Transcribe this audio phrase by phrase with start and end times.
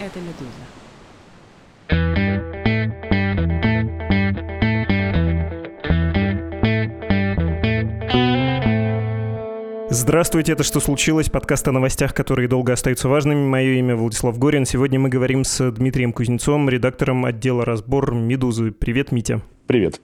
[0.00, 0.48] Это «Медуза».
[9.90, 13.46] Здравствуйте, это «Что случилось?» Подкаст о новостях, которые долго остаются важными.
[13.46, 14.64] Мое имя Владислав Горин.
[14.64, 18.72] Сегодня мы говорим с Дмитрием Кузнецом, редактором отдела «Разбор» «Медузы».
[18.72, 19.42] Привет, Митя.
[19.66, 20.00] Привет.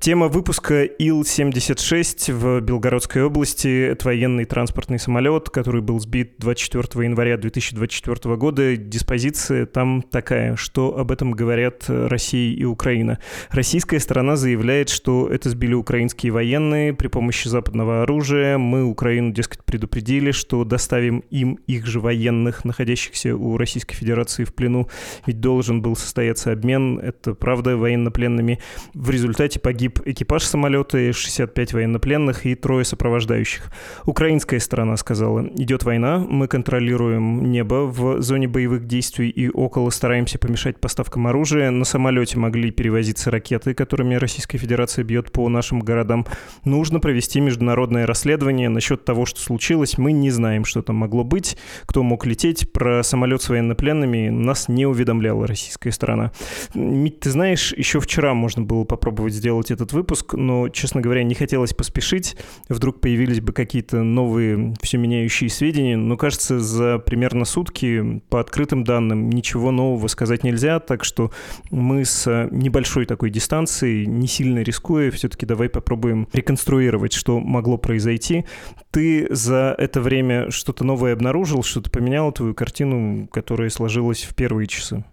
[0.00, 3.86] Тема выпуска Ил-76 в Белгородской области.
[3.90, 8.76] Это военный транспортный самолет, который был сбит 24 января 2024 года.
[8.76, 13.18] Диспозиция там такая, что об этом говорят Россия и Украина.
[13.50, 18.58] Российская сторона заявляет, что это сбили украинские военные при помощи западного оружия.
[18.58, 24.52] Мы Украину, дескать, предупредили, что доставим им их же военных, находящихся у Российской Федерации в
[24.52, 24.88] плену.
[25.26, 28.58] Ведь должен был состояться обмен, это правда, военнопленными.
[28.94, 33.70] В результате результате погиб экипаж самолета, 65 военнопленных и трое сопровождающих.
[34.06, 40.38] Украинская сторона сказала, идет война, мы контролируем небо в зоне боевых действий и около стараемся
[40.38, 41.70] помешать поставкам оружия.
[41.70, 46.26] На самолете могли перевозиться ракеты, которыми Российская Федерация бьет по нашим городам.
[46.64, 49.98] Нужно провести международное расследование насчет того, что случилось.
[49.98, 51.56] Мы не знаем, что там могло быть,
[51.86, 52.72] кто мог лететь.
[52.72, 56.32] Про самолет с военнопленными нас не уведомляла российская сторона.
[56.74, 61.34] Мить, ты знаешь, еще вчера можно было попробовать сделать этот выпуск, но, честно говоря, не
[61.34, 62.36] хотелось поспешить.
[62.68, 65.96] Вдруг появились бы какие-то новые все меняющие сведения.
[65.96, 71.32] Но, кажется, за примерно сутки по открытым данным ничего нового сказать нельзя, так что
[71.72, 78.44] мы с небольшой такой дистанцией, не сильно рискуя, все-таки давай попробуем реконструировать, что могло произойти.
[78.92, 84.68] Ты за это время что-то новое обнаружил, что-то поменяло твою картину, которая сложилась в первые
[84.68, 85.04] часы?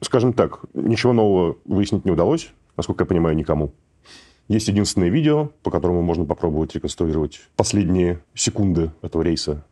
[0.00, 3.72] Скажем так, ничего нового выяснить не удалось насколько я понимаю, никому.
[4.48, 9.64] Есть единственное видео, по которому можно попробовать реконструировать последние секунды этого рейса.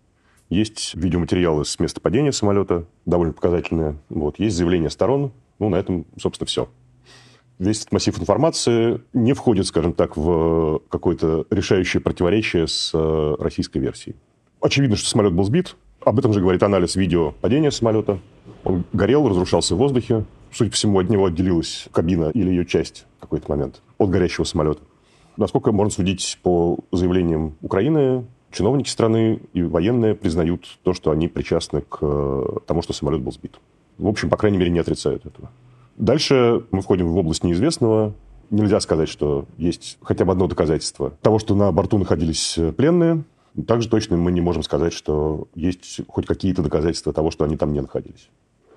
[0.49, 3.99] Есть видеоматериалы с места падения самолета, довольно показательные.
[4.09, 4.39] Вот.
[4.39, 5.33] Есть заявление сторон.
[5.59, 6.69] Ну, на этом, собственно, все.
[7.59, 13.79] Весь этот массив информации не входит, скажем так, в какое-то решающее противоречие с э, российской
[13.79, 14.17] версией.
[14.61, 15.77] Очевидно, что самолет был сбит.
[16.01, 18.19] Об этом же говорит анализ видео падения самолета.
[18.65, 20.25] Он горел, разрушался в воздухе.
[20.53, 24.45] Судя по всему, от него отделилась кабина или ее часть в какой-то момент от горящего
[24.45, 24.83] самолета.
[25.37, 31.81] Насколько можно судить по заявлениям Украины, чиновники страны и военные признают то, что они причастны
[31.81, 33.59] к э, тому, что самолет был сбит.
[33.97, 35.51] В общем, по крайней мере, не отрицают этого.
[35.97, 38.15] Дальше мы входим в область неизвестного.
[38.51, 43.25] Нельзя сказать, что есть хотя бы одно доказательство того, что на борту находились пленные.
[43.67, 47.73] Также точно мы не можем сказать, что есть хоть какие-то доказательства того, что они там
[47.73, 48.29] не находились.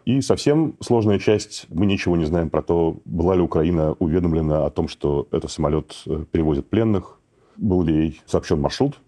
[0.05, 4.69] И совсем сложная часть, мы ничего не знаем про то, была ли Украина уведомлена о
[4.69, 7.19] том, что этот самолет э, перевозит пленных,
[7.57, 8.99] был ли ей сообщен маршрут.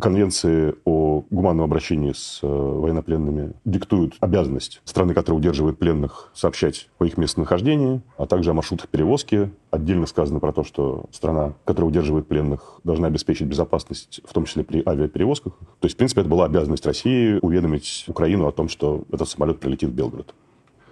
[0.00, 7.04] Конвенции о гуманном обращении с э, военнопленными диктуют обязанность страны, которая удерживает пленных, сообщать о
[7.04, 9.50] их местонахождении, а также о маршрутах перевозки.
[9.70, 14.64] Отдельно сказано про то, что страна, которая удерживает пленных, должна обеспечить безопасность, в том числе
[14.64, 15.52] при авиаперевозках.
[15.58, 19.60] То есть, в принципе, это была обязанность России уведомить Украину о том, что этот самолет
[19.60, 20.34] прилетит в Белгород.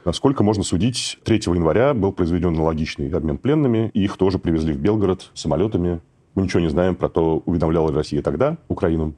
[0.09, 4.79] Насколько можно судить, 3 января был произведен аналогичный обмен пленными, и их тоже привезли в
[4.79, 6.01] Белгород самолетами.
[6.35, 9.13] Мы ничего не знаем про то, уведомляла ли Россия тогда Украину.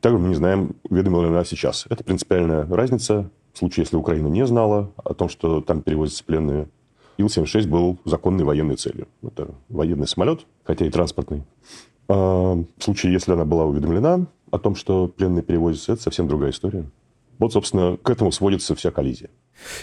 [0.00, 1.86] Также мы не знаем, уведомила ли она сейчас.
[1.90, 3.28] Это принципиальная разница.
[3.54, 6.68] В случае, если Украина не знала о том, что там перевозятся пленные,
[7.16, 9.08] Ил-76 был законной военной целью.
[9.24, 11.42] Это военный самолет, хотя и транспортный.
[12.06, 16.52] А в случае, если она была уведомлена о том, что пленные перевозятся, это совсем другая
[16.52, 16.84] история.
[17.40, 19.28] Вот, собственно, к этому сводится вся коллизия.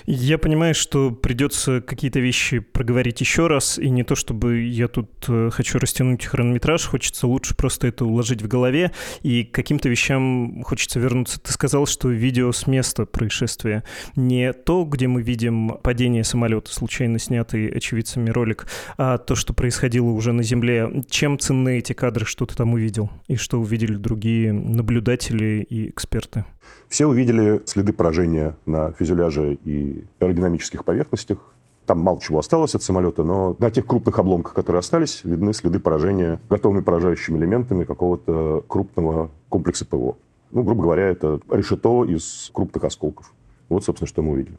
[0.05, 5.09] Я понимаю, что придется какие-то вещи проговорить еще раз, и не то чтобы я тут
[5.27, 8.91] э, хочу растянуть хронометраж, хочется лучше просто это уложить в голове,
[9.21, 11.39] и к каким-то вещам хочется вернуться.
[11.39, 13.83] Ты сказал, что видео с места происшествия
[14.15, 18.67] не то, где мы видим падение самолета, случайно снятый очевидцами ролик,
[18.97, 21.03] а то, что происходило уже на земле.
[21.09, 26.45] Чем ценны эти кадры, что ты там увидел, и что увидели другие наблюдатели и эксперты?
[26.87, 31.37] Все увидели следы поражения на фюзеляже и аэродинамических поверхностях.
[31.85, 35.79] Там мало чего осталось от самолета, но на тех крупных обломках, которые остались, видны следы
[35.79, 40.15] поражения готовыми поражающими элементами какого-то крупного комплекса ПВО.
[40.51, 43.33] Ну, грубо говоря, это решето из крупных осколков.
[43.67, 44.57] Вот, собственно, что мы увидели.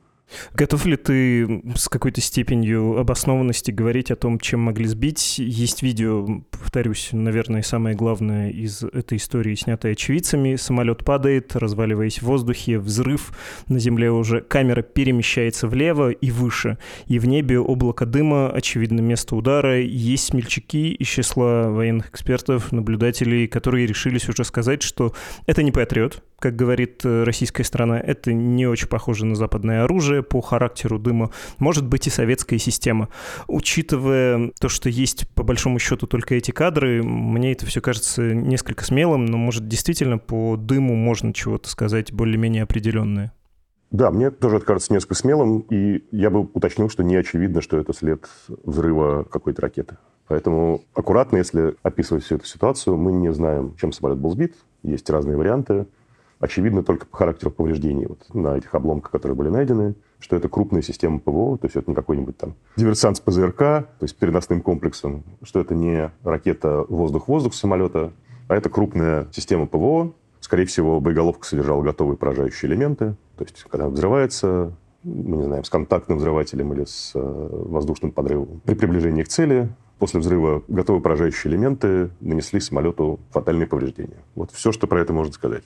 [0.55, 5.38] Готов ли ты с какой-то степенью обоснованности говорить о том, чем могли сбить?
[5.38, 10.56] Есть видео, повторюсь, наверное, самое главное из этой истории, снятое очевидцами.
[10.56, 13.32] Самолет падает, разваливаясь в воздухе, взрыв
[13.69, 14.41] на земле уже.
[14.41, 16.79] Камера перемещается влево и выше.
[17.06, 19.81] И в небе облако дыма, очевидно, место удара.
[19.81, 25.15] Есть смельчаки из числа военных экспертов, наблюдателей, которые решились уже сказать, что
[25.47, 30.13] это не патриот, как говорит э, российская страна, это не очень похоже на западное оружие,
[30.14, 33.08] похожая по характеру дыма, может быть и советская система.
[33.49, 38.84] Учитывая то, что есть по большому счету только эти кадры, мне это все кажется несколько
[38.84, 43.32] смелым, но может действительно по дыму можно чего-то сказать более-менее определенное.
[43.90, 47.78] Да, мне тоже это кажется несколько смелым, и я бы уточнил, что не очевидно, что
[47.78, 48.28] это след
[48.64, 49.96] взрыва какой-то ракеты.
[50.26, 54.55] Поэтому аккуратно, если описывать всю эту ситуацию, мы не знаем, чем самолет был сбит.
[54.82, 55.87] Есть разные варианты.
[56.44, 60.82] Очевидно только по характеру повреждений вот, на этих обломках, которые были найдены, что это крупная
[60.82, 65.25] система ПВО, то есть это не какой-нибудь там диверсант с ПЗРК, то есть переносным комплексом,
[65.43, 68.12] что это не ракета воздух-воздух самолета,
[68.46, 70.12] а это крупная система ПВО.
[70.41, 73.17] Скорее всего, боеголовка содержала готовые поражающие элементы.
[73.38, 78.61] То есть, когда взрывается, мы не знаем, с контактным взрывателем или с э, воздушным подрывом.
[78.67, 84.19] При приближении к цели после взрыва готовые поражающие элементы нанесли самолету фатальные повреждения.
[84.35, 85.64] Вот все, что про это можно сказать.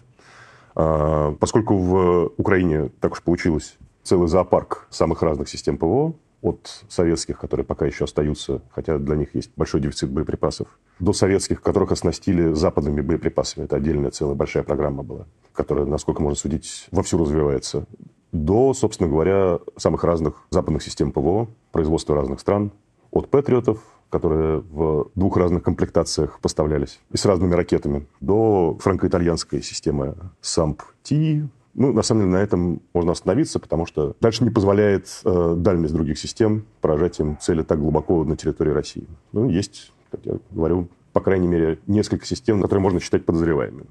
[0.79, 7.41] А, поскольку в Украине так уж получилось целый зоопарк самых разных систем ПВО, от советских,
[7.41, 10.69] которые пока еще остаются, хотя для них есть большой дефицит боеприпасов,
[11.01, 13.65] до советских, которых оснастили западными боеприпасами.
[13.65, 17.87] Это отдельная целая большая программа была, которая, насколько можно судить, вовсю развивается.
[18.31, 22.71] До, собственно говоря, самых разных западных систем ПВО, производства разных стран,
[23.11, 30.15] от патриотов которые в двух разных комплектациях поставлялись, и с разными ракетами, до франко-итальянской системы
[30.41, 31.49] САМП-Ти.
[31.75, 35.95] Ну, на самом деле, на этом можно остановиться, потому что дальше не позволяет э, дальность
[35.95, 39.07] других систем поражать им цели так глубоко на территории России.
[39.33, 43.87] Ну, есть, как я говорю, по крайней мере, несколько систем, которые можно считать подозреваемыми.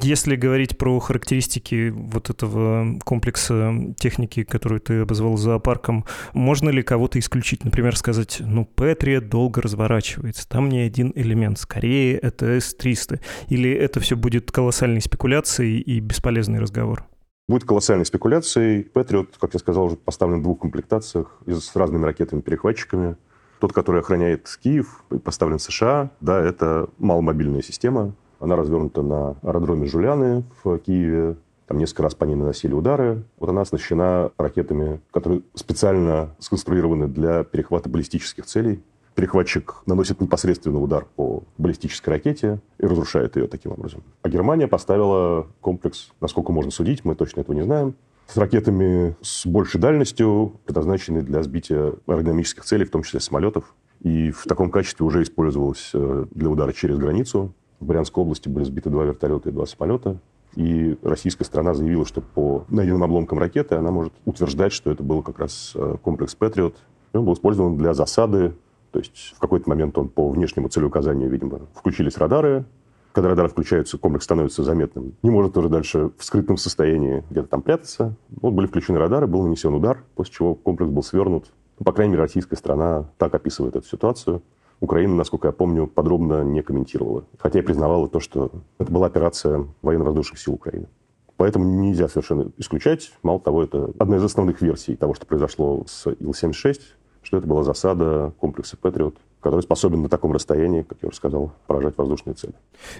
[0.00, 7.18] Если говорить про характеристики вот этого комплекса техники, которую ты обозвал зоопарком, можно ли кого-то
[7.18, 7.64] исключить?
[7.64, 13.20] Например, сказать, ну, Петрия долго разворачивается, там не один элемент, скорее это С-300.
[13.48, 17.06] Или это все будет колоссальной спекуляцией и бесполезный разговор?
[17.46, 18.84] Будет колоссальной спекуляцией.
[18.84, 23.16] Патриот, как я сказал, уже поставлен в двух комплектациях с разными ракетами-перехватчиками.
[23.60, 26.10] Тот, который охраняет Киев, поставлен в США.
[26.20, 28.14] Да, это маломобильная система,
[28.44, 31.36] она развернута на аэродроме Жуляны в Киеве.
[31.66, 33.24] Там несколько раз по ней наносили удары.
[33.38, 38.82] Вот она оснащена ракетами, которые специально сконструированы для перехвата баллистических целей.
[39.14, 44.02] Перехватчик наносит непосредственно удар по баллистической ракете и разрушает ее таким образом.
[44.20, 47.94] А Германия поставила комплекс, насколько можно судить, мы точно этого не знаем,
[48.26, 53.74] с ракетами с большей дальностью, предназначенные для сбития аэродинамических целей, в том числе самолетов.
[54.00, 57.54] И в таком качестве уже использовалась э, для удара через границу.
[57.80, 60.18] В Брянской области были сбиты два вертолета и два самолета.
[60.56, 65.22] И российская страна заявила, что по найденным обломкам ракеты она может утверждать, что это был
[65.22, 66.76] как раз э, комплекс «Патриот».
[67.12, 68.54] Он был использован для засады.
[68.92, 72.64] То есть в какой-то момент он по внешнему целеуказанию, видимо, включились радары.
[73.12, 75.14] Когда радары включаются, комплекс становится заметным.
[75.22, 78.16] Не может уже дальше в скрытом состоянии где-то там прятаться.
[78.28, 81.52] Вот были включены радары, был нанесен удар, после чего комплекс был свернут.
[81.78, 84.42] Ну, по крайней мере, российская страна так описывает эту ситуацию.
[84.80, 87.24] Украина, насколько я помню, подробно не комментировала.
[87.38, 90.86] Хотя и признавала то, что это была операция военно-воздушных сил Украины.
[91.36, 93.12] Поэтому нельзя совершенно исключать.
[93.22, 96.80] Мало того, это одна из основных версий того, что произошло с Ил-76,
[97.22, 101.52] что это была засада комплекса «Патриот» который способен на таком расстоянии, как я уже сказал,
[101.66, 102.54] поражать воздушные цели.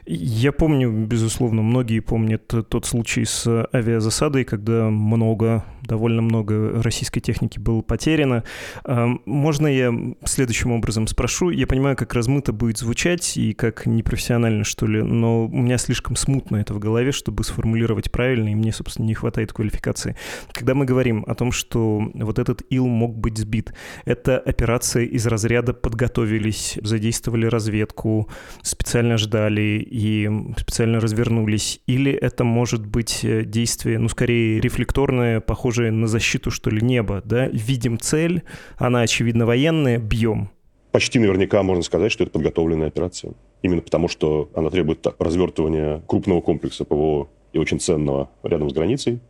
[0.04, 7.58] Я помню, безусловно, многие помнят тот случай с авиазасадой, когда много, довольно много российской техники
[7.58, 8.44] было потеряно.
[8.84, 9.90] А, можно я
[10.26, 11.48] следующим образом спрошу?
[11.48, 16.14] Я понимаю, как размыто будет звучать и как непрофессионально, что ли, но у меня слишком
[16.14, 20.14] смутно это в голове, чтобы сформулировать правильно, и мне, собственно, не хватает квалификации.
[20.52, 23.72] Когда мы говорим о том, что вот этот ил мог быть сбит,
[24.04, 28.28] это операция из разряда подготовить готовились, задействовали разведку,
[28.62, 31.80] специально ждали и специально развернулись?
[31.86, 37.22] Или это может быть э, действие, ну, скорее рефлекторное, похожее на защиту, что ли, неба,
[37.24, 37.48] да?
[37.48, 38.42] Видим цель,
[38.76, 40.50] она, очевидно, военная, бьем.
[40.92, 43.32] Почти наверняка можно сказать, что это подготовленная операция.
[43.62, 49.20] Именно потому, что она требует развертывания крупного комплекса ПВО и очень ценного рядом с границей.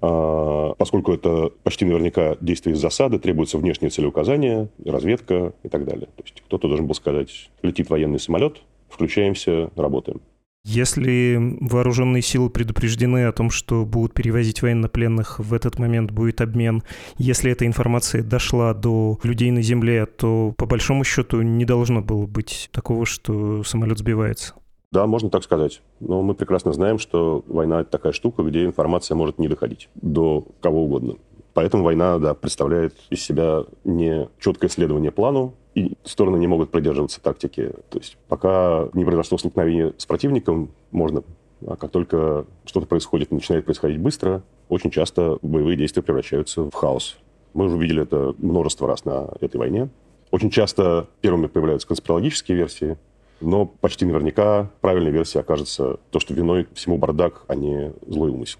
[0.00, 6.06] А, поскольку это почти наверняка действие из засады, требуется внешнее целеуказание, разведка и так далее.
[6.16, 10.20] То есть кто-то должен был сказать, летит военный самолет, включаемся, работаем.
[10.68, 16.82] Если вооруженные силы предупреждены о том, что будут перевозить военнопленных, в этот момент будет обмен.
[17.18, 22.26] Если эта информация дошла до людей на земле, то по большому счету не должно было
[22.26, 24.54] быть такого, что самолет сбивается.
[24.92, 25.82] Да, можно так сказать.
[26.00, 30.46] Но мы прекрасно знаем, что война– это такая штука, где информация может не доходить до
[30.60, 31.16] кого угодно.
[31.54, 37.20] Поэтому война, да, представляет из себя не четкое следование плану, и стороны не могут придерживаться
[37.20, 37.72] тактики.
[37.90, 41.22] То есть пока не произошло столкновение с противником, можно.
[41.66, 47.16] А как только что-то происходит, начинает происходить быстро, очень часто боевые действия превращаются в хаос.
[47.54, 49.88] Мы уже видели это множество раз на этой войне.
[50.30, 52.98] Очень часто первыми появляются конспирологические версии,
[53.40, 58.58] но почти наверняка правильной версией окажется то, что виной всему бардак, а не злой умысел.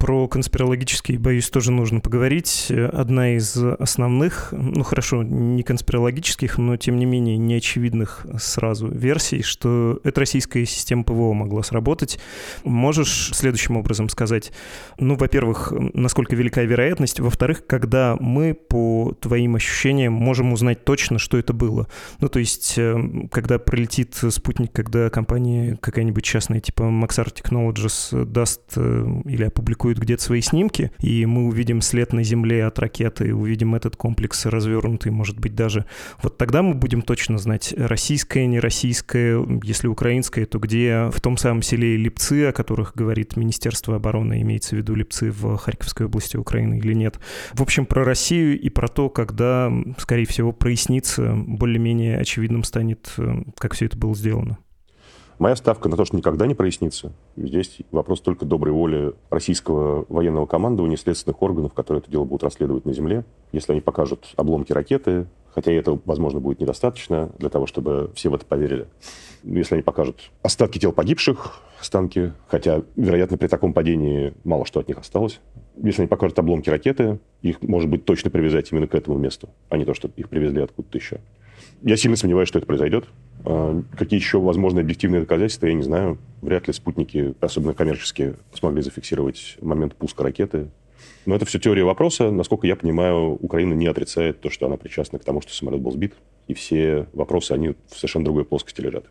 [0.00, 2.72] Про конспирологические, боюсь, тоже нужно поговорить.
[2.92, 10.00] Одна из основных, ну хорошо, не конспирологических, но тем не менее неочевидных сразу версий, что
[10.02, 12.18] эта российская система ПВО могла сработать.
[12.64, 14.52] Можешь следующим образом сказать,
[14.98, 21.36] ну, во-первых, насколько велика вероятность, во-вторых, когда мы, по твоим ощущениям, можем узнать точно, что
[21.36, 21.88] это было.
[22.20, 22.96] Ну, то есть, э,
[23.30, 29.98] когда пролетит спутник, когда компания какая-нибудь частная, типа Maxar Technologies даст э, или опубликует публикуют
[29.98, 35.12] где-то свои снимки, и мы увидим след на Земле от ракеты, увидим этот комплекс развернутый,
[35.12, 35.84] может быть, даже.
[36.22, 41.36] Вот тогда мы будем точно знать, российское, не российское, если украинское, то где в том
[41.36, 46.36] самом селе Липцы, о которых говорит Министерство обороны, имеется в виду Липцы в Харьковской области
[46.36, 47.18] Украины или нет.
[47.52, 53.12] В общем, про Россию и про то, когда, скорее всего, прояснится, более-менее очевидным станет,
[53.58, 54.58] как все это было сделано.
[55.40, 57.14] Моя ставка на то, что никогда не прояснится.
[57.34, 62.84] Здесь вопрос только доброй воли российского военного командования, следственных органов, которые это дело будут расследовать
[62.84, 63.24] на земле.
[63.50, 68.34] Если они покажут обломки ракеты, хотя этого, возможно, будет недостаточно для того, чтобы все в
[68.34, 68.86] это поверили.
[69.42, 74.88] Если они покажут остатки тел погибших, останки, хотя, вероятно, при таком падении мало что от
[74.88, 75.40] них осталось.
[75.78, 79.78] Если они покажут обломки ракеты, их, может быть, точно привязать именно к этому месту, а
[79.78, 81.20] не то, что их привезли откуда-то еще.
[81.82, 83.06] Я сильно сомневаюсь, что это произойдет.
[83.44, 86.18] А, какие еще возможные объективные доказательства, я не знаю.
[86.42, 90.68] Вряд ли спутники, особенно коммерческие, смогли зафиксировать момент пуска ракеты.
[91.24, 92.30] Но это все теория вопроса.
[92.30, 95.92] Насколько я понимаю, Украина не отрицает то, что она причастна к тому, что самолет был
[95.92, 96.14] сбит.
[96.48, 99.06] И все вопросы, они в совершенно другой плоскости лежат.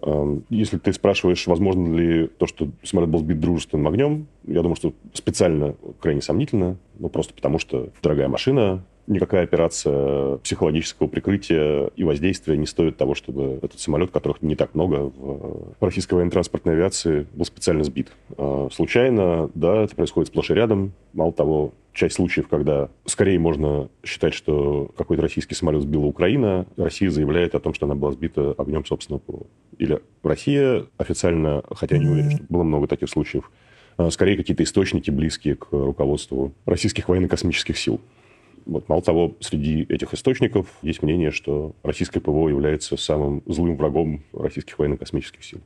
[0.00, 4.76] А, если ты спрашиваешь, возможно ли то, что самолет был сбит дружественным огнем, я думаю,
[4.76, 6.78] что специально крайне сомнительно.
[6.98, 13.14] Ну, просто потому что дорогая машина, никакая операция психологического прикрытия и воздействия не стоит того,
[13.14, 18.12] чтобы этот самолет, которых не так много в российской военно-транспортной авиации, был специально сбит.
[18.36, 20.92] А, случайно, да, это происходит сплошь и рядом.
[21.12, 27.10] Мало того, часть случаев, когда скорее можно считать, что какой-то российский самолет сбила Украина, Россия
[27.10, 29.46] заявляет о том, что она была сбита огнем собственного ПВО.
[29.78, 33.50] Или Россия официально, хотя не уверен, что было много таких случаев,
[33.96, 38.00] а, скорее какие-то источники, близкие к руководству российских военно-космических сил.
[38.66, 44.24] Вот, мало того, среди этих источников есть мнение, что российское ПВО является самым злым врагом
[44.32, 45.60] российских военно-космических сил.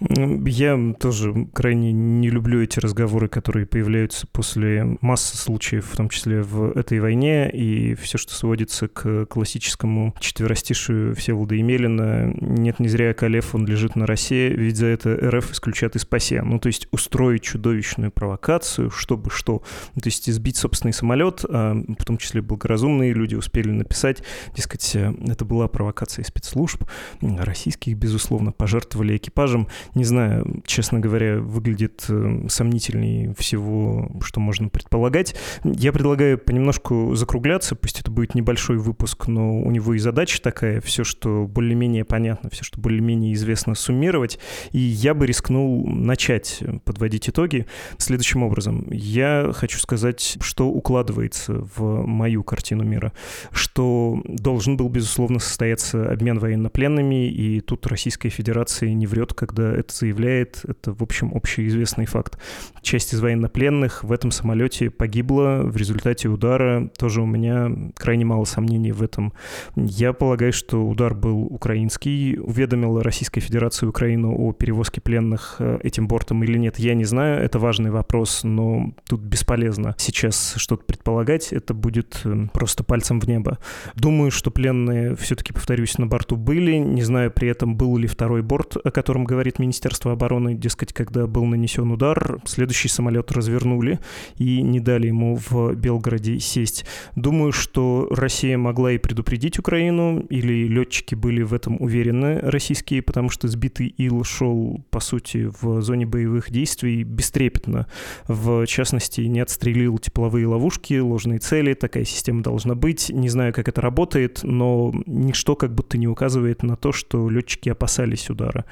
[0.00, 6.40] Я тоже крайне не люблю эти разговоры, которые появляются после массы случаев, в том числе
[6.42, 13.12] в этой войне, и все, что сводится к классическому четверостишию Всеволода Емелина «Нет, не зря
[13.12, 16.42] Калев, он лежит на России, ведь за это РФ исключат из ПАСЕ».
[16.42, 19.62] Ну, то есть устроить чудовищную провокацию, чтобы что?
[19.94, 24.22] Ну, то есть избить собственный самолет, а в том числе благоразумные люди успели написать,
[24.56, 26.84] дескать, это была провокация спецслужб,
[27.20, 35.34] российских, безусловно, пожертвовали экипажем не знаю, честно говоря, выглядит э, сомнительнее всего, что можно предполагать.
[35.64, 40.80] Я предлагаю понемножку закругляться, пусть это будет небольшой выпуск, но у него и задача такая,
[40.80, 44.38] все, что более-менее понятно, все, что более-менее известно, суммировать.
[44.72, 47.66] И я бы рискнул начать подводить итоги
[47.98, 48.86] следующим образом.
[48.90, 53.12] Я хочу сказать, что укладывается в мою картину мира,
[53.52, 59.94] что должен был, безусловно, состояться обмен военнопленными, и тут Российская Федерация не врет, когда это
[59.94, 62.38] заявляет, это, в общем, общеизвестный факт.
[62.82, 66.90] Часть из военнопленных в этом самолете погибла в результате удара.
[66.96, 69.32] Тоже у меня крайне мало сомнений в этом.
[69.76, 72.38] Я полагаю, что удар был украинский.
[72.38, 77.42] Уведомила Российская Федерация Украину о перевозке пленных э, этим бортом или нет, я не знаю.
[77.42, 81.52] Это важный вопрос, но тут бесполезно сейчас что-то предполагать.
[81.52, 83.58] Это будет э, просто пальцем в небо.
[83.94, 86.76] Думаю, что пленные все-таки, повторюсь, на борту были.
[86.76, 91.26] Не знаю при этом, был ли второй борт, о котором говорит Министерства обороны, дескать, когда
[91.26, 94.00] был нанесен удар, следующий самолет развернули
[94.36, 96.84] и не дали ему в Белгороде сесть.
[97.14, 103.30] Думаю, что Россия могла и предупредить Украину, или летчики были в этом уверены, российские, потому
[103.30, 107.86] что сбитый Ил шел, по сути, в зоне боевых действий бестрепетно.
[108.26, 113.10] В частности, не отстрелил тепловые ловушки, ложные цели, такая система должна быть.
[113.10, 117.68] Не знаю, как это работает, но ничто как будто не указывает на то, что летчики
[117.68, 118.64] опасались удара.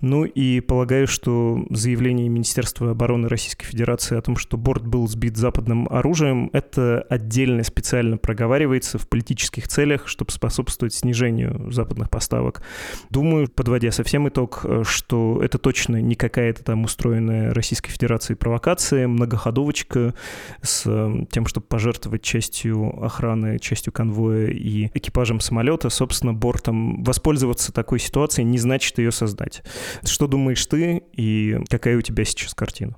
[0.00, 5.36] Ну и полагаю, что заявление Министерства обороны Российской Федерации о том, что борт был сбит
[5.36, 12.62] западным оружием, это отдельно специально проговаривается в политических целях, чтобы способствовать снижению западных поставок.
[13.10, 20.14] Думаю, подводя совсем итог, что это точно не какая-то там устроенная Российской Федерацией провокация, многоходовочка
[20.62, 20.82] с
[21.30, 27.02] тем, чтобы пожертвовать частью охраны, частью конвоя и экипажем самолета, собственно, бортом.
[27.04, 29.62] Воспользоваться такой ситуацией не значит ее создать.
[30.04, 32.96] Что думаешь ты и какая у тебя сейчас картина?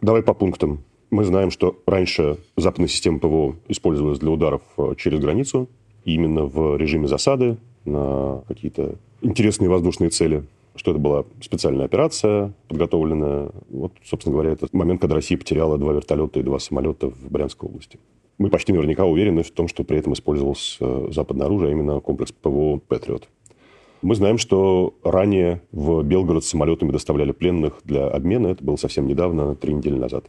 [0.00, 0.84] Давай по пунктам.
[1.10, 5.68] Мы знаем, что раньше западная система ПВО использовалась для ударов э, через границу,
[6.04, 10.44] именно в режиме засады на какие-то интересные воздушные цели
[10.76, 13.50] что это была специальная операция, подготовленная.
[13.70, 17.68] Вот, собственно говоря, это момент, когда Россия потеряла два вертолета и два самолета в Брянской
[17.68, 17.98] области.
[18.38, 22.00] Мы почти наверняка уверены в том, что при этом использовалось э, западное оружие, а именно
[22.00, 23.28] комплекс ПВО «Патриот».
[24.04, 28.48] Мы знаем, что ранее в Белгород самолетами доставляли пленных для обмена.
[28.48, 30.26] Это было совсем недавно, три недели назад.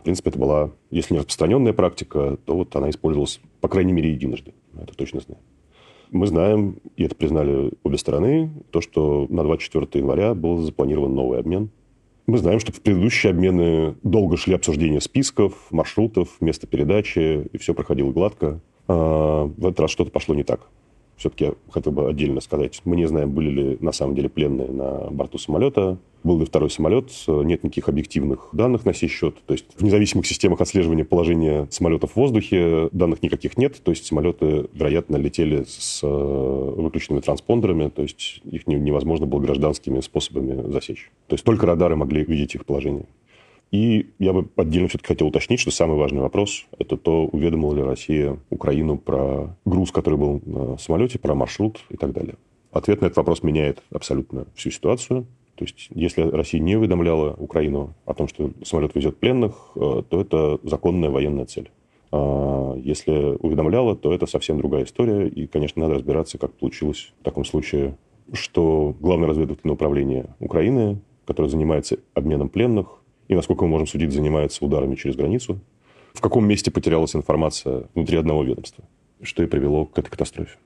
[0.00, 4.10] В принципе, это была, если не распространенная практика, то вот она использовалась, по крайней мере,
[4.10, 4.52] единожды.
[4.76, 5.40] Это точно знаю.
[6.10, 11.38] Мы знаем, и это признали обе стороны, то, что на 24 января был запланирован новый
[11.38, 11.70] обмен.
[12.26, 17.74] Мы знаем, что в предыдущие обмены долго шли обсуждения списков, маршрутов, места передачи, и все
[17.74, 18.58] проходило гладко.
[18.88, 20.68] А в этот раз что-то пошло не так
[21.16, 22.80] все-таки хотел бы отдельно сказать.
[22.84, 26.70] Мы не знаем, были ли на самом деле пленные на борту самолета, был ли второй
[26.70, 29.36] самолет, нет никаких объективных данных на сей счет.
[29.46, 33.80] То есть в независимых системах отслеживания положения самолетов в воздухе данных никаких нет.
[33.82, 40.00] То есть самолеты, вероятно, летели с э, выключенными транспондерами, то есть их невозможно было гражданскими
[40.00, 41.10] способами засечь.
[41.28, 43.06] То есть только радары могли видеть их положение.
[43.74, 47.82] И я бы отдельно все-таки хотел уточнить, что самый важный вопрос– это то, уведомила ли
[47.82, 52.36] Россия Украину про груз, который был на самолете, про маршрут и так далее.
[52.70, 55.26] Ответ на этот вопрос меняет абсолютно всю ситуацию.
[55.56, 60.20] То есть, если Россия не уведомляла Украину о том, что самолет везет пленных, э, то
[60.20, 61.72] это законная военная цель.
[62.12, 65.26] А если уведомляла, то это совсем другая история.
[65.26, 67.98] И, конечно, надо разбираться, как получилось в таком случае,
[68.32, 74.64] что Главное разведывательное управление Украины, которое занимается обменом пленных, и, насколько мы можем судить, занимается
[74.64, 75.60] ударами через границу.
[76.12, 78.84] В каком месте потерялась информация внутри одного ведомства,
[79.22, 80.56] что и привело к этой катастрофе.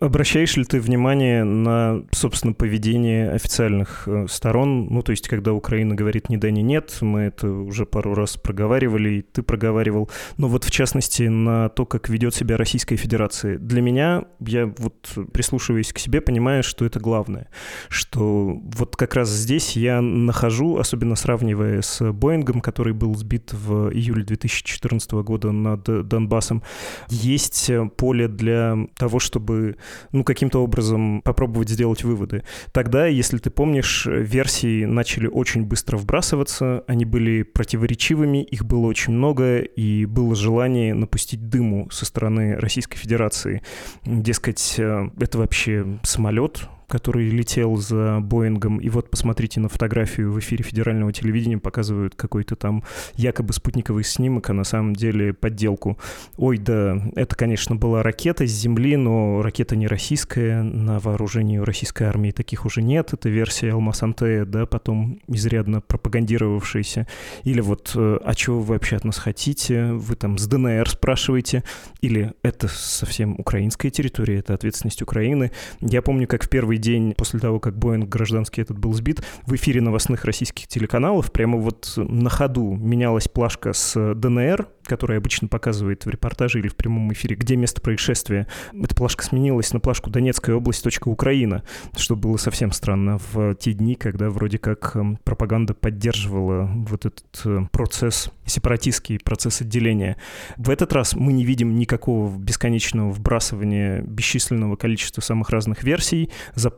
[0.00, 4.88] Обращаешь ли ты внимание на, собственно, поведение официальных э, сторон?
[4.90, 8.36] Ну, то есть, когда Украина говорит «ни да, ни нет», мы это уже пару раз
[8.36, 10.10] проговаривали, и ты проговаривал.
[10.36, 13.58] Но вот, в частности, на то, как ведет себя Российская Федерация.
[13.58, 17.48] Для меня, я вот прислушиваясь к себе, понимаю, что это главное.
[17.88, 23.90] Что вот как раз здесь я нахожу, особенно сравнивая с Боингом, который был сбит в
[23.90, 26.62] июле 2014 года над Донбассом,
[27.08, 29.76] есть поле для того, чтобы чтобы,
[30.12, 32.42] ну, каким-то образом попробовать сделать выводы.
[32.72, 39.12] Тогда, если ты помнишь, версии начали очень быстро вбрасываться, они были противоречивыми, их было очень
[39.12, 43.62] много, и было желание напустить дыму со стороны Российской Федерации.
[44.04, 48.76] Дескать, э, это вообще самолет, который летел за Боингом.
[48.76, 54.50] И вот посмотрите на фотографию в эфире федерального телевидения, показывают какой-то там якобы спутниковый снимок,
[54.50, 55.96] а на самом деле подделку.
[56.36, 62.02] Ой, да, это, конечно, была ракета с Земли, но ракета не российская, на вооружении российской
[62.02, 63.14] армии таких уже нет.
[63.14, 67.06] Это версия Алмасантея, да, потом изрядно пропагандировавшаяся.
[67.44, 69.92] Или вот, э, а чего вы вообще от нас хотите?
[69.92, 71.64] Вы там с ДНР спрашиваете?
[72.02, 75.52] Или это совсем украинская территория, это ответственность Украины?
[75.80, 79.54] Я помню, как в первый день после того, как Боинг гражданский этот был сбит, в
[79.54, 86.04] эфире новостных российских телеканалов прямо вот на ходу менялась плашка с ДНР, которая обычно показывает
[86.04, 88.46] в репортаже или в прямом эфире, где место происшествия.
[88.72, 91.62] Эта плашка сменилась на плашку Донецкая область, точка Украина,
[91.96, 97.42] что было совсем странно в те дни, когда вроде как эм, пропаганда поддерживала вот этот
[97.44, 100.16] э, процесс, сепаратистский процесс отделения.
[100.56, 106.71] В этот раз мы не видим никакого бесконечного вбрасывания бесчисленного количества самых разных версий, запутывания.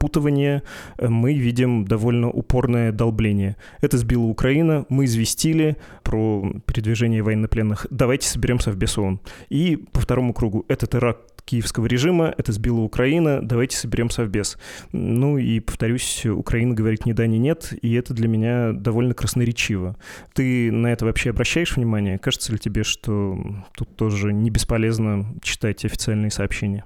[0.99, 3.57] Э, мы видим довольно упорное долбление.
[3.81, 9.21] Это сбила Украина, мы известили про передвижение военнопленных давайте соберем Совбез ООН.
[9.49, 14.59] И по второму кругу это теракт киевского режима, это сбила Украина, давайте соберем Совбез.
[14.93, 19.97] Ну и, повторюсь, Украина говорит ни да, ни нет, и это для меня довольно красноречиво.
[20.35, 22.19] Ты на это вообще обращаешь внимание?
[22.19, 23.39] Кажется ли тебе, что
[23.77, 26.85] тут тоже не бесполезно читать официальные сообщения?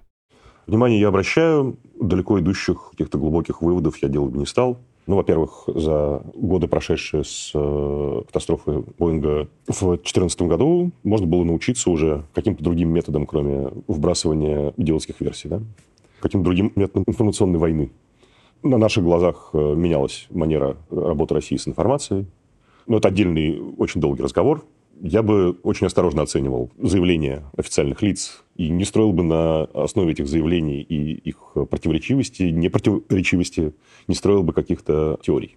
[0.69, 4.77] Внимание я обращаю, далеко идущих каких-то глубоких выводов я делать бы не стал.
[5.07, 11.89] Ну, во-первых, за годы, прошедшие с э, катастрофы Боинга в 2014 году, можно было научиться
[11.89, 15.63] уже каким-то другим методам, кроме вбрасывания идиотских версий, да?
[16.21, 17.91] Каким-то другим методам информационной войны.
[18.63, 22.27] На наших глазах э, менялась манера работы России с информацией.
[22.87, 24.63] Но это отдельный, очень долгий разговор.
[25.01, 30.27] Я бы очень осторожно оценивал заявления официальных лиц и не строил бы на основе этих
[30.27, 31.37] заявлений и их
[31.71, 33.75] противоречивости, непротиворечивости,
[34.09, 35.57] не строил бы каких-то теорий.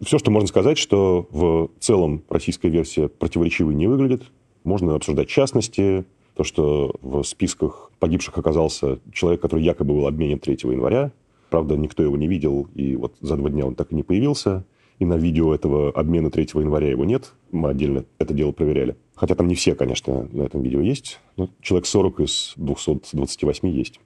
[0.00, 4.22] Все, что можно сказать, что в целом российская версия противоречивой не выглядит.
[4.64, 6.04] Можно обсуждать частности,
[6.34, 11.12] то, что в списках погибших оказался человек, который якобы был обменен 3 января.
[11.50, 14.64] Правда, никто его не видел, и вот за два дня он так и не появился.
[15.02, 17.32] И на видео этого обмена 3 января его нет.
[17.50, 18.94] Мы отдельно это дело проверяли.
[19.16, 21.18] Хотя там не все, конечно, на этом видео есть.
[21.36, 23.98] Но человек 40 из 228 есть.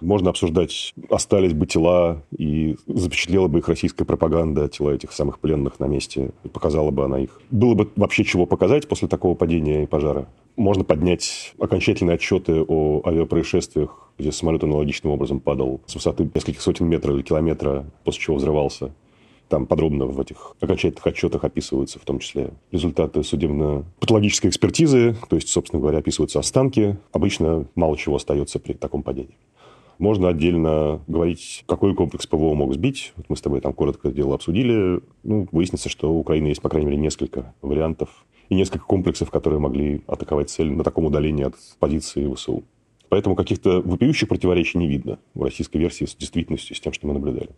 [0.00, 5.80] Можно обсуждать, остались бы тела, и запечатлела бы их российская пропаганда, тела этих самых пленных
[5.80, 7.40] на месте, и показала бы она их.
[7.50, 10.28] Было бы вообще чего показать после такого падения и пожара.
[10.54, 16.86] Можно поднять окончательные отчеты о авиапроисшествиях, где самолет аналогичным образом падал с высоты нескольких сотен
[16.86, 18.92] метров или километра, после чего взрывался.
[19.48, 25.48] Там подробно в этих окончательных отчетах описываются в том числе результаты судебно-патологической экспертизы, то есть,
[25.48, 26.98] собственно говоря, описываются останки.
[27.12, 29.36] Обычно мало чего остается при таком падении.
[29.98, 33.12] Можно отдельно говорить, какой комплекс ПВО мог сбить.
[33.16, 35.00] Вот мы с тобой там коротко это дело обсудили.
[35.22, 39.58] Ну, выяснится, что у Украины есть, по крайней мере, несколько вариантов и несколько комплексов, которые
[39.58, 42.64] могли атаковать цель на таком удалении от позиции ВСУ.
[43.08, 47.14] Поэтому каких-то вопиющих противоречий не видно в российской версии с действительностью, с тем, что мы
[47.14, 47.50] наблюдали.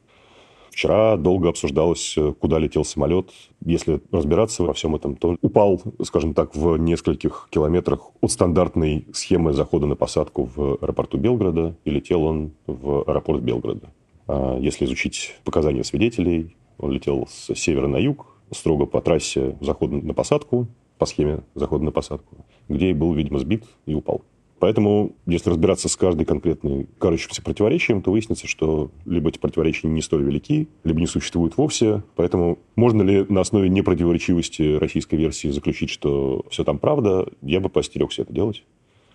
[0.70, 3.30] Вчера долго обсуждалось, куда летел самолет.
[3.64, 9.52] Если разбираться во всем этом, то упал, скажем так, в нескольких километрах от стандартной схемы
[9.52, 13.90] захода на посадку в аэропорту Белграда, и летел он в аэропорт Белграда.
[14.26, 19.96] А если изучить показания свидетелей, он летел с севера на юг, строго по трассе захода
[19.96, 24.22] на посадку, по схеме захода на посадку, где и был, видимо, сбит и упал.
[24.58, 30.02] Поэтому, если разбираться с каждой конкретной кажущимся противоречием, то выяснится, что либо эти противоречия не
[30.02, 32.02] столь велики, либо не существуют вовсе.
[32.16, 37.68] Поэтому можно ли на основе непротиворечивости российской версии заключить, что все там правда, я бы
[37.68, 38.64] постерегся это делать.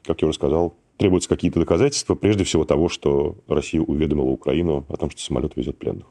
[0.04, 4.98] Как я уже сказал, требуются какие-то доказательства, прежде всего того, что Россия уведомила Украину о
[4.98, 6.06] том, что самолет везет пленных.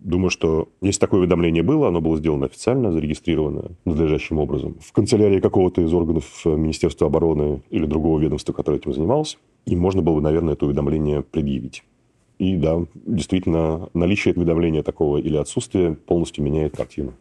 [0.00, 5.40] Думаю, что если такое уведомление было, оно было сделано официально, зарегистрировано надлежащим образом в канцелярии
[5.40, 10.16] какого-то из органов э, Министерства обороны или другого ведомства, которое этим занималось, и можно было
[10.16, 11.82] бы, наверное, это уведомление предъявить.
[12.38, 17.14] И да, действительно, наличие уведомления такого или отсутствие полностью меняет картину.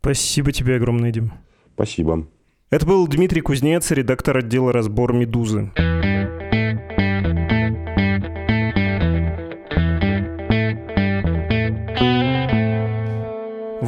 [0.00, 1.30] Спасибо тебе огромное, Дим.
[1.74, 2.26] Спасибо.
[2.70, 5.70] Это был Дмитрий Кузнец, редактор отдела «Разбор Медузы».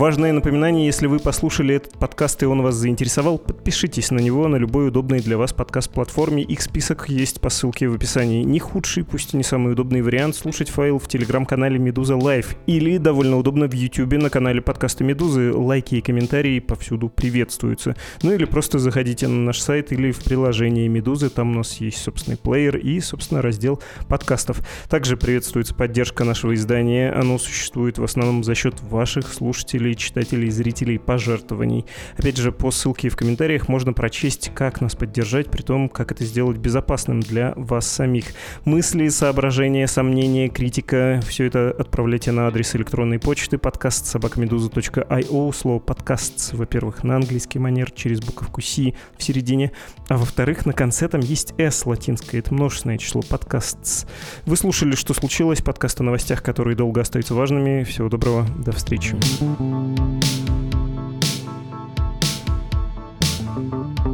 [0.04, 4.56] Важное напоминание, если вы послушали этот подкаст и он вас заинтересовал, подпишитесь на него на
[4.56, 6.42] любой удобной для вас подкаст-платформе.
[6.42, 8.42] Их список есть по ссылке в описании.
[8.42, 12.98] Не худший, пусть и не самый удобный вариант слушать файл в телеграм-канале Медуза Лайв или
[12.98, 15.54] довольно удобно в Ютубе на канале подкаста Медузы.
[15.54, 17.96] Лайки и комментарии повсюду приветствуются.
[18.22, 21.96] Ну или просто заходите на наш сайт или в приложение Медузы, там у нас есть
[21.96, 24.60] собственный плеер и, собственно, раздел подкастов.
[24.90, 27.10] Также приветствуется поддержка нашего издания.
[27.10, 31.84] Оно существует в основном за счет ваших слушателей слушателей, читателей, зрителей пожертвований.
[32.16, 36.24] Опять же, по ссылке в комментариях можно прочесть, как нас поддержать, при том, как это
[36.24, 38.26] сделать безопасным для вас самих.
[38.64, 45.54] Мысли, соображения, сомнения, критика, все это отправляйте на адрес электронной почты подкаст собакамедуза.io.
[45.54, 49.72] Слово подкаст, во-первых, на английский манер через буковку C в середине,
[50.08, 54.06] а во-вторых, на конце там есть S латинское, это множественное число подкаст.
[54.46, 57.84] Вы слушали, что случилось, подкаст о новостях, которые долго остаются важными.
[57.84, 59.16] Всего доброго, до встречи.
[63.54, 64.13] Thank you.